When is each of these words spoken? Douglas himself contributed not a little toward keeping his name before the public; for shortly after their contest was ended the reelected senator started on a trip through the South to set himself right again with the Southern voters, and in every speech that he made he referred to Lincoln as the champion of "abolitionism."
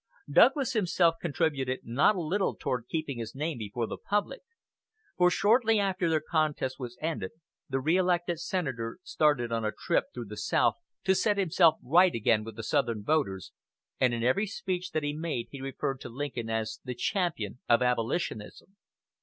Douglas 0.31 0.73
himself 0.73 1.13
contributed 1.21 1.81
not 1.83 2.15
a 2.15 2.21
little 2.21 2.55
toward 2.55 2.87
keeping 2.89 3.19
his 3.19 3.35
name 3.35 3.59
before 3.59 3.85
the 3.85 3.99
public; 3.99 4.41
for 5.15 5.29
shortly 5.29 5.79
after 5.79 6.09
their 6.09 6.19
contest 6.27 6.79
was 6.79 6.97
ended 7.01 7.29
the 7.69 7.79
reelected 7.79 8.39
senator 8.39 8.97
started 9.03 9.51
on 9.51 9.63
a 9.63 9.71
trip 9.71 10.05
through 10.11 10.25
the 10.25 10.37
South 10.37 10.73
to 11.03 11.13
set 11.13 11.37
himself 11.37 11.75
right 11.83 12.15
again 12.15 12.43
with 12.43 12.55
the 12.55 12.63
Southern 12.63 13.03
voters, 13.03 13.51
and 13.99 14.11
in 14.11 14.23
every 14.23 14.47
speech 14.47 14.89
that 14.89 15.03
he 15.03 15.13
made 15.13 15.49
he 15.51 15.61
referred 15.61 16.01
to 16.01 16.09
Lincoln 16.09 16.49
as 16.49 16.79
the 16.83 16.95
champion 16.95 17.59
of 17.69 17.83
"abolitionism." 17.83 18.75